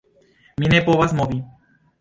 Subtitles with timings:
[0.63, 1.41] Mi ne povas movi.